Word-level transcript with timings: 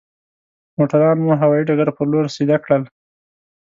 موټران 0.77 1.17
مو 1.25 1.33
هوايي 1.41 1.63
ډګر 1.69 1.89
پر 1.97 2.05
لور 2.11 2.25
سيده 2.35 2.57
کړل. 2.63 2.83